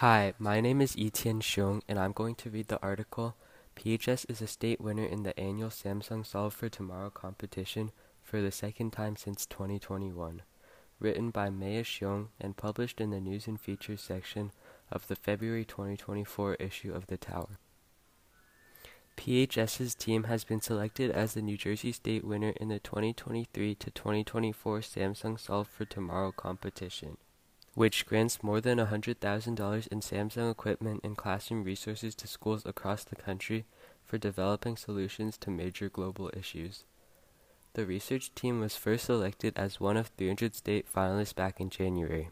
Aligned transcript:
Hi, 0.00 0.34
my 0.38 0.60
name 0.60 0.82
is 0.82 0.94
YiTian 0.94 1.40
Xiong, 1.40 1.80
and 1.88 1.98
I'm 1.98 2.12
going 2.12 2.34
to 2.34 2.50
read 2.50 2.68
the 2.68 2.78
article 2.82 3.34
PHS 3.76 4.26
is 4.28 4.42
a 4.42 4.46
state 4.46 4.78
winner 4.78 5.06
in 5.06 5.22
the 5.22 5.40
annual 5.40 5.70
Samsung 5.70 6.26
Solve 6.26 6.52
for 6.52 6.68
Tomorrow 6.68 7.08
competition 7.08 7.92
for 8.22 8.42
the 8.42 8.52
second 8.52 8.92
time 8.92 9.16
since 9.16 9.46
2021. 9.46 10.42
Written 11.00 11.30
by 11.30 11.48
Meiya 11.48 11.80
Xiong 11.80 12.26
and 12.38 12.58
published 12.58 13.00
in 13.00 13.08
the 13.08 13.22
News 13.22 13.46
and 13.46 13.58
Features 13.58 14.02
section 14.02 14.52
of 14.92 15.08
the 15.08 15.16
February 15.16 15.64
2024 15.64 16.56
issue 16.56 16.92
of 16.92 17.06
The 17.06 17.16
Tower. 17.16 17.58
PHS's 19.16 19.94
team 19.94 20.24
has 20.24 20.44
been 20.44 20.60
selected 20.60 21.10
as 21.10 21.32
the 21.32 21.40
New 21.40 21.56
Jersey 21.56 21.92
State 21.92 22.22
winner 22.22 22.52
in 22.60 22.68
the 22.68 22.80
2023 22.80 23.74
to 23.76 23.90
2024 23.90 24.80
Samsung 24.80 25.40
Solve 25.40 25.68
for 25.68 25.86
Tomorrow 25.86 26.32
competition, 26.32 27.16
which 27.76 28.04
grants 28.06 28.42
more 28.42 28.60
than 28.60 28.78
$100,000 28.78 29.86
in 29.86 30.00
Samsung 30.00 30.50
equipment 30.50 31.00
and 31.04 31.16
classroom 31.16 31.62
resources 31.62 32.16
to 32.16 32.26
schools 32.26 32.66
across 32.66 33.04
the 33.04 33.14
country 33.14 33.64
for 34.04 34.18
developing 34.18 34.76
solutions 34.76 35.36
to 35.38 35.50
major 35.50 35.88
global 35.88 36.28
issues. 36.36 36.82
The 37.74 37.86
research 37.86 38.34
team 38.34 38.58
was 38.58 38.76
first 38.76 39.04
selected 39.04 39.52
as 39.56 39.78
one 39.78 39.96
of 39.96 40.10
300 40.16 40.56
state 40.56 40.92
finalists 40.92 41.34
back 41.34 41.60
in 41.60 41.70
January 41.70 42.30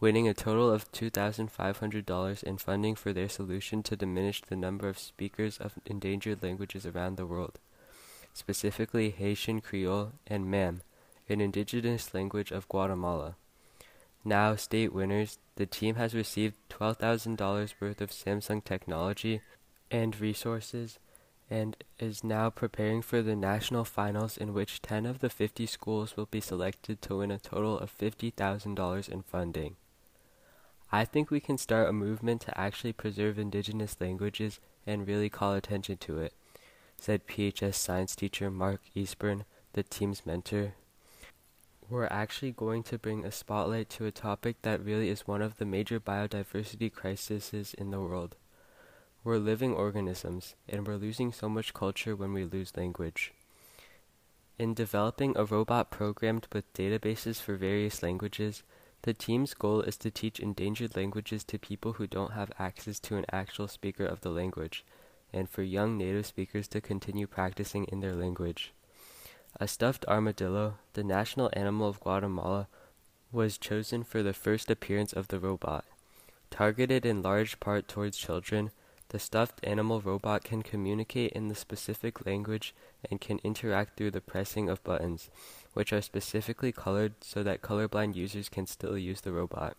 winning 0.00 0.26
a 0.26 0.34
total 0.34 0.70
of 0.70 0.90
$2,500 0.92 2.42
in 2.42 2.56
funding 2.56 2.94
for 2.94 3.12
their 3.12 3.28
solution 3.28 3.82
to 3.82 3.96
diminish 3.96 4.40
the 4.40 4.56
number 4.56 4.88
of 4.88 4.98
speakers 4.98 5.58
of 5.58 5.74
endangered 5.84 6.42
languages 6.42 6.86
around 6.86 7.16
the 7.16 7.26
world, 7.26 7.58
specifically 8.32 9.10
Haitian 9.10 9.60
Creole 9.60 10.12
and 10.26 10.50
Mam, 10.50 10.80
an 11.28 11.42
indigenous 11.42 12.14
language 12.14 12.50
of 12.50 12.66
Guatemala. 12.68 13.36
Now 14.24 14.54
state 14.56 14.92
winners, 14.92 15.38
the 15.56 15.66
team 15.66 15.94
has 15.94 16.14
received 16.14 16.56
$12,000 16.68 17.72
worth 17.80 18.00
of 18.00 18.10
Samsung 18.10 18.62
technology 18.62 19.40
and 19.90 20.18
resources 20.20 20.98
and 21.48 21.76
is 21.98 22.22
now 22.22 22.48
preparing 22.48 23.02
for 23.02 23.22
the 23.22 23.34
national 23.34 23.84
finals 23.84 24.36
in 24.36 24.54
which 24.54 24.82
10 24.82 25.04
of 25.04 25.18
the 25.18 25.30
50 25.30 25.66
schools 25.66 26.16
will 26.16 26.26
be 26.26 26.40
selected 26.40 27.02
to 27.02 27.16
win 27.16 27.30
a 27.30 27.38
total 27.38 27.78
of 27.78 27.96
$50,000 27.96 29.08
in 29.08 29.22
funding. 29.22 29.76
I 30.92 31.04
think 31.04 31.30
we 31.30 31.40
can 31.40 31.58
start 31.58 31.88
a 31.88 31.92
movement 31.92 32.42
to 32.42 32.58
actually 32.58 32.92
preserve 32.92 33.38
indigenous 33.38 33.96
languages 34.00 34.60
and 34.86 35.06
really 35.06 35.28
call 35.28 35.54
attention 35.54 35.96
to 35.98 36.18
it, 36.18 36.34
said 36.96 37.26
PHS 37.26 37.74
science 37.74 38.14
teacher 38.14 38.50
Mark 38.50 38.80
Eastburn, 38.94 39.44
the 39.72 39.82
team's 39.82 40.26
mentor. 40.26 40.74
We're 41.90 42.06
actually 42.06 42.52
going 42.52 42.84
to 42.84 42.98
bring 42.98 43.24
a 43.24 43.32
spotlight 43.32 43.90
to 43.90 44.06
a 44.06 44.12
topic 44.12 44.62
that 44.62 44.84
really 44.84 45.08
is 45.08 45.26
one 45.26 45.42
of 45.42 45.56
the 45.56 45.64
major 45.64 45.98
biodiversity 45.98 46.92
crises 46.92 47.74
in 47.76 47.90
the 47.90 47.98
world. 47.98 48.36
We're 49.24 49.38
living 49.38 49.74
organisms, 49.74 50.54
and 50.68 50.86
we're 50.86 50.94
losing 50.94 51.32
so 51.32 51.48
much 51.48 51.74
culture 51.74 52.14
when 52.14 52.32
we 52.32 52.44
lose 52.44 52.76
language. 52.76 53.32
In 54.56 54.72
developing 54.72 55.36
a 55.36 55.44
robot 55.44 55.90
programmed 55.90 56.46
with 56.52 56.72
databases 56.74 57.40
for 57.40 57.56
various 57.56 58.04
languages, 58.04 58.62
the 59.02 59.12
team's 59.12 59.52
goal 59.52 59.80
is 59.80 59.96
to 59.96 60.12
teach 60.12 60.38
endangered 60.38 60.94
languages 60.94 61.42
to 61.42 61.58
people 61.58 61.94
who 61.94 62.06
don't 62.06 62.34
have 62.34 62.52
access 62.56 63.00
to 63.00 63.16
an 63.16 63.24
actual 63.32 63.66
speaker 63.66 64.06
of 64.06 64.20
the 64.20 64.30
language, 64.30 64.84
and 65.32 65.50
for 65.50 65.64
young 65.64 65.98
native 65.98 66.26
speakers 66.26 66.68
to 66.68 66.80
continue 66.80 67.26
practicing 67.26 67.84
in 67.86 67.98
their 67.98 68.14
language. 68.14 68.72
A 69.58 69.66
stuffed 69.66 70.04
armadillo, 70.06 70.78
the 70.92 71.04
national 71.04 71.50
animal 71.52 71.88
of 71.88 72.00
Guatemala, 72.00 72.68
was 73.32 73.58
chosen 73.58 74.04
for 74.04 74.22
the 74.22 74.32
first 74.32 74.70
appearance 74.70 75.12
of 75.12 75.28
the 75.28 75.38
robot. 75.38 75.84
Targeted 76.50 77.06
in 77.06 77.22
large 77.22 77.60
part 77.60 77.88
towards 77.88 78.16
children, 78.16 78.70
the 79.10 79.18
stuffed 79.18 79.60
animal 79.64 80.00
robot 80.00 80.44
can 80.44 80.62
communicate 80.62 81.32
in 81.32 81.48
the 81.48 81.54
specific 81.54 82.24
language 82.24 82.74
and 83.10 83.20
can 83.20 83.40
interact 83.42 83.96
through 83.96 84.12
the 84.12 84.20
pressing 84.20 84.68
of 84.68 84.82
buttons 84.84 85.30
which 85.74 85.92
are 85.92 86.02
specifically 86.02 86.72
colored 86.72 87.14
so 87.20 87.42
that 87.42 87.62
colorblind 87.62 88.14
users 88.14 88.48
can 88.48 88.66
still 88.66 88.96
use 88.96 89.20
the 89.20 89.32
robot. 89.32 89.76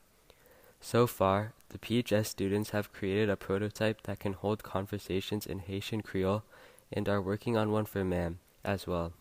So 0.80 1.08
far, 1.08 1.54
the 1.70 1.78
PHS 1.78 2.26
students 2.26 2.72
have 2.72 2.94
created 2.94 3.30
a 3.30 3.38
prototype 3.38 4.04
that 4.04 4.20
can 4.20 4.34
hold 4.34 4.64
conversations 4.64 5.46
in 5.46 5.60
Haitian 5.60 6.02
Creole 6.02 6.44
and 6.92 7.08
are 7.08 7.22
working 7.22 7.56
on 7.56 7.72
one 7.72 7.86
for 7.86 8.04
MAM 8.04 8.40
as 8.66 8.88
well. 8.88 9.14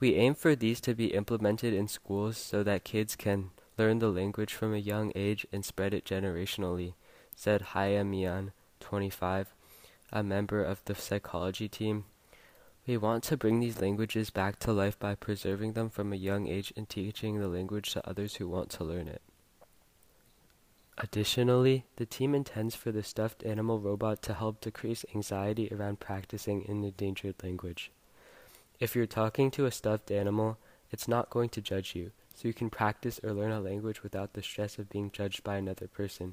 We 0.00 0.14
aim 0.14 0.34
for 0.34 0.56
these 0.56 0.80
to 0.82 0.94
be 0.94 1.14
implemented 1.14 1.74
in 1.74 1.86
schools 1.86 2.38
so 2.38 2.62
that 2.62 2.84
kids 2.84 3.14
can 3.14 3.50
learn 3.78 3.98
the 3.98 4.08
language 4.08 4.54
from 4.54 4.74
a 4.74 4.78
young 4.78 5.12
age 5.14 5.46
and 5.52 5.64
spread 5.64 5.94
it 5.94 6.04
generationally, 6.04 6.94
said 7.36 7.60
Haya 7.60 8.04
Mian, 8.04 8.52
25, 8.80 9.54
a 10.10 10.22
member 10.22 10.64
of 10.64 10.84
the 10.86 10.94
psychology 10.94 11.68
team 11.68 12.06
we 12.90 12.96
want 12.96 13.22
to 13.22 13.36
bring 13.36 13.60
these 13.60 13.80
languages 13.80 14.30
back 14.30 14.58
to 14.58 14.72
life 14.72 14.98
by 14.98 15.14
preserving 15.14 15.74
them 15.74 15.88
from 15.90 16.12
a 16.12 16.16
young 16.16 16.48
age 16.48 16.72
and 16.76 16.88
teaching 16.88 17.38
the 17.38 17.46
language 17.46 17.92
to 17.92 18.08
others 18.08 18.34
who 18.34 18.48
want 18.48 18.68
to 18.70 18.82
learn 18.82 19.06
it. 19.06 19.22
Additionally, 20.98 21.84
the 21.96 22.04
team 22.04 22.34
intends 22.34 22.74
for 22.74 22.90
the 22.90 23.04
stuffed 23.04 23.44
animal 23.44 23.78
robot 23.78 24.22
to 24.22 24.34
help 24.34 24.60
decrease 24.60 25.04
anxiety 25.14 25.68
around 25.70 26.00
practicing 26.00 26.68
an 26.68 26.82
endangered 26.82 27.36
language. 27.44 27.92
If 28.80 28.96
you're 28.96 29.04
talking 29.04 29.50
to 29.50 29.66
a 29.66 29.70
stuffed 29.70 30.10
animal, 30.10 30.56
it's 30.90 31.06
not 31.06 31.28
going 31.28 31.50
to 31.50 31.60
judge 31.60 31.94
you, 31.94 32.12
so 32.34 32.48
you 32.48 32.54
can 32.54 32.70
practice 32.70 33.20
or 33.22 33.34
learn 33.34 33.52
a 33.52 33.60
language 33.60 34.02
without 34.02 34.32
the 34.32 34.42
stress 34.42 34.78
of 34.78 34.88
being 34.88 35.10
judged 35.10 35.44
by 35.44 35.56
another 35.56 35.86
person, 35.86 36.32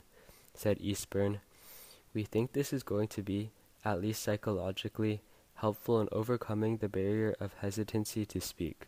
said 0.53 0.79
Eastburn. 0.79 1.39
We 2.13 2.23
think 2.23 2.53
this 2.53 2.71
is 2.71 2.83
going 2.83 3.09
to 3.09 3.21
be, 3.21 3.51
at 3.83 3.99
least 3.99 4.23
psychologically, 4.23 5.19
helpful 5.55 5.99
in 5.99 6.07
overcoming 6.13 6.77
the 6.77 6.87
barrier 6.87 7.35
of 7.41 7.53
hesitancy 7.55 8.25
to 8.27 8.39
speak. 8.39 8.87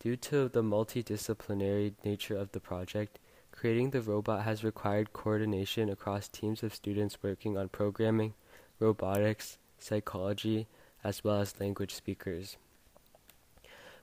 Due 0.00 0.16
to 0.16 0.48
the 0.48 0.64
multidisciplinary 0.64 1.92
nature 2.04 2.36
of 2.36 2.50
the 2.50 2.58
project, 2.58 3.20
creating 3.52 3.90
the 3.90 4.02
robot 4.02 4.42
has 4.42 4.64
required 4.64 5.12
coordination 5.12 5.88
across 5.88 6.26
teams 6.26 6.64
of 6.64 6.74
students 6.74 7.22
working 7.22 7.56
on 7.56 7.68
programming, 7.68 8.34
robotics, 8.80 9.58
psychology, 9.78 10.66
as 11.04 11.22
well 11.22 11.40
as 11.40 11.60
language 11.60 11.94
speakers. 11.94 12.56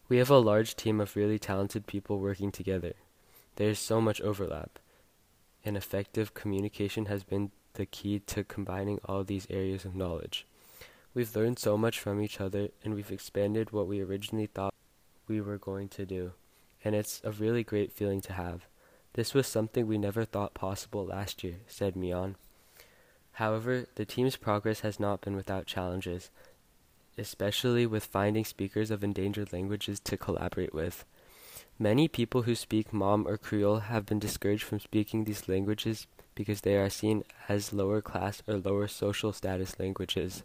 We 0.09 0.17
have 0.17 0.31
a 0.31 0.39
large 0.39 0.75
team 0.75 0.99
of 0.99 1.15
really 1.15 1.37
talented 1.37 1.85
people 1.85 2.19
working 2.19 2.51
together. 2.51 2.93
There 3.57 3.69
is 3.69 3.77
so 3.77 4.01
much 4.01 4.19
overlap, 4.21 4.79
and 5.63 5.77
effective 5.77 6.33
communication 6.33 7.05
has 7.05 7.23
been 7.23 7.51
the 7.75 7.85
key 7.85 8.17
to 8.19 8.43
combining 8.43 8.99
all 9.05 9.23
these 9.23 9.45
areas 9.51 9.85
of 9.85 9.95
knowledge. 9.95 10.47
We've 11.13 11.35
learned 11.35 11.59
so 11.59 11.77
much 11.77 11.99
from 11.99 12.19
each 12.21 12.41
other, 12.41 12.69
and 12.83 12.95
we've 12.95 13.11
expanded 13.11 13.71
what 13.71 13.85
we 13.85 14.01
originally 14.01 14.47
thought 14.47 14.73
we 15.27 15.41
were 15.41 15.59
going 15.59 15.89
to 15.89 16.07
do, 16.07 16.31
and 16.83 16.95
it's 16.95 17.21
a 17.23 17.31
really 17.31 17.63
great 17.63 17.91
feeling 17.91 18.21
to 18.21 18.33
have. 18.33 18.65
This 19.13 19.35
was 19.35 19.45
something 19.45 19.85
we 19.85 19.99
never 19.99 20.25
thought 20.25 20.55
possible 20.55 21.05
last 21.05 21.43
year, 21.43 21.57
said 21.67 21.95
Mian. 21.95 22.35
However, 23.33 23.85
the 23.93 24.05
team's 24.05 24.37
progress 24.37 24.79
has 24.79 24.99
not 24.99 25.21
been 25.21 25.35
without 25.35 25.67
challenges, 25.67 26.31
especially 27.19 27.85
with 27.85 28.05
finding 28.05 28.45
speakers 28.45 28.89
of 28.89 29.03
endangered 29.03 29.53
languages 29.53 29.99
to 29.99 30.17
collaborate 30.17 30.73
with. 30.73 31.05
Many 31.77 32.07
people 32.07 32.43
who 32.43 32.55
speak 32.55 32.91
Mam 32.91 33.27
or 33.27 33.37
Creole 33.37 33.79
have 33.79 34.05
been 34.05 34.19
discouraged 34.19 34.63
from 34.63 34.79
speaking 34.79 35.23
these 35.23 35.47
languages 35.47 36.07
because 36.35 36.61
they 36.61 36.75
are 36.77 36.89
seen 36.89 37.23
as 37.47 37.73
lower 37.73 38.01
class 38.01 38.41
or 38.47 38.55
lower 38.55 38.87
social 38.87 39.31
status 39.33 39.79
languages. 39.79 40.43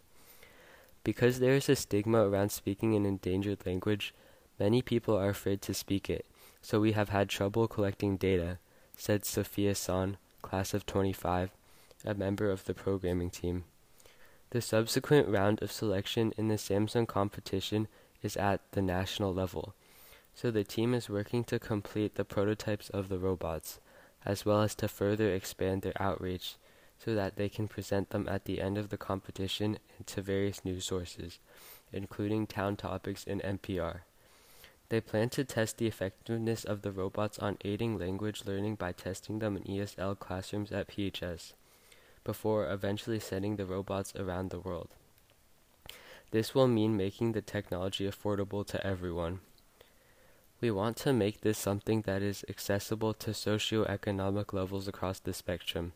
Because 1.03 1.39
there 1.39 1.53
is 1.53 1.69
a 1.69 1.75
stigma 1.75 2.27
around 2.27 2.49
speaking 2.49 2.95
an 2.95 3.05
endangered 3.05 3.65
language, 3.65 4.13
many 4.59 4.81
people 4.81 5.17
are 5.17 5.29
afraid 5.29 5.61
to 5.63 5.73
speak 5.73 6.09
it, 6.09 6.25
so 6.61 6.79
we 6.79 6.93
have 6.93 7.09
had 7.09 7.29
trouble 7.29 7.67
collecting 7.67 8.17
data, 8.17 8.59
said 8.97 9.25
Sophia 9.25 9.75
San, 9.75 10.17
class 10.41 10.73
of 10.73 10.85
25, 10.85 11.51
a 12.05 12.13
member 12.13 12.49
of 12.49 12.65
the 12.65 12.73
programming 12.73 13.29
team. 13.29 13.65
The 14.55 14.61
subsequent 14.61 15.27
round 15.27 15.61
of 15.61 15.69
selection 15.69 16.33
in 16.37 16.47
the 16.47 16.55
Samsung 16.55 17.09
competition 17.09 17.89
is 18.23 18.37
at 18.37 18.61
the 18.71 18.81
national 18.81 19.33
level, 19.33 19.75
so 20.33 20.49
the 20.49 20.63
team 20.63 20.93
is 20.93 21.09
working 21.09 21.43
to 21.43 21.59
complete 21.59 22.15
the 22.15 22.23
prototypes 22.23 22.89
of 22.91 23.09
the 23.09 23.19
robots, 23.19 23.81
as 24.23 24.45
well 24.45 24.61
as 24.61 24.73
to 24.75 24.87
further 24.87 25.29
expand 25.29 25.81
their 25.81 26.01
outreach 26.01 26.55
so 26.97 27.13
that 27.13 27.35
they 27.35 27.49
can 27.49 27.67
present 27.67 28.11
them 28.11 28.29
at 28.29 28.45
the 28.45 28.61
end 28.61 28.77
of 28.77 28.87
the 28.87 28.97
competition 28.97 29.77
to 30.05 30.21
various 30.21 30.63
news 30.63 30.85
sources, 30.85 31.39
including 31.91 32.47
Town 32.47 32.77
Topics 32.77 33.25
and 33.27 33.41
NPR. 33.41 34.03
They 34.87 35.01
plan 35.01 35.27
to 35.31 35.43
test 35.43 35.79
the 35.79 35.87
effectiveness 35.87 36.63
of 36.63 36.81
the 36.81 36.93
robots 36.93 37.37
on 37.39 37.57
aiding 37.65 37.99
language 37.99 38.43
learning 38.45 38.75
by 38.75 38.93
testing 38.93 39.39
them 39.39 39.57
in 39.57 39.63
ESL 39.63 40.17
classrooms 40.17 40.71
at 40.71 40.87
PHS, 40.87 41.51
before 42.25 42.69
eventually 42.69 43.19
sending 43.19 43.55
the 43.55 43.65
robots 43.65 44.13
around 44.17 44.49
the 44.49 44.59
world. 44.59 44.89
This 46.31 46.53
will 46.53 46.67
mean 46.67 46.97
making 46.97 47.31
the 47.31 47.41
technology 47.41 48.05
affordable 48.05 48.67
to 48.67 48.85
everyone. 48.85 49.39
We 50.59 50.71
want 50.71 50.97
to 50.97 51.13
make 51.13 51.41
this 51.41 51.57
something 51.57 52.01
that 52.01 52.21
is 52.21 52.43
accessible 52.49 53.13
to 53.13 53.31
socioeconomic 53.31 54.51
levels 54.51 54.89
across 54.89 55.19
the 55.19 55.33
spectrum 55.33 55.93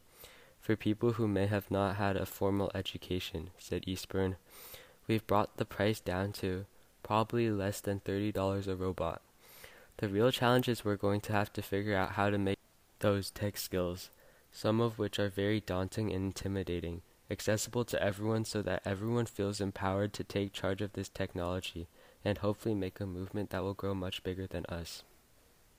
for 0.62 0.76
people 0.76 1.14
who 1.14 1.28
may 1.28 1.48
have 1.48 1.72
not 1.72 1.96
had 1.96 2.16
a 2.16 2.26
formal 2.26 2.72
education, 2.75 3.50
said 3.58 3.86
Eastburn. 3.86 4.36
We've 5.08 5.25
brought 5.25 5.58
the 5.58 5.66
price 5.66 6.00
down 6.00 6.34
to 6.34 6.66
probably 7.04 7.50
less 7.50 7.82
than 7.82 8.02
$30 8.02 8.68
a 8.68 8.75
robot. 8.75 9.22
The 9.98 10.08
real 10.08 10.32
challenge 10.32 10.70
is 10.70 10.86
we're 10.86 10.96
going 10.96 11.22
to 11.22 11.34
have 11.34 11.52
to 11.54 11.62
figure 11.62 11.96
out 11.96 12.12
how 12.12 12.30
to 12.30 12.38
make 12.38 12.60
those 13.00 13.32
tech 13.32 13.58
skills, 13.58 14.10
some 14.51 14.81
of 14.81 14.98
which 14.98 15.19
are 15.19 15.30
very 15.30 15.60
daunting 15.60 16.12
and 16.12 16.25
intimidating, 16.25 17.01
accessible 17.30 17.86
to 17.86 18.01
everyone 18.01 18.44
so 18.46 18.62
that 18.62 18.81
everyone 18.86 19.25
feels 19.25 19.62
empowered 19.62 20.13
to 20.13 20.24
take 20.24 20.54
charge 20.54 20.81
of 20.81 20.94
this 20.94 21.10
technology 21.10 21.88
and 22.25 22.40
hopefully 22.40 22.75
make 22.75 23.00
a 23.00 23.06
movement 23.06 23.51
that 23.51 23.63
will 23.63 23.74
grow 23.74 23.94
much 23.94 24.24
bigger 24.24 24.48
than 24.48 24.66
us. 24.66 25.04